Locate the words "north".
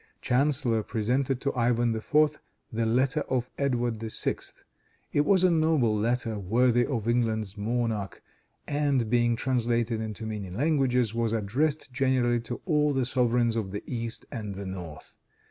14.65-15.17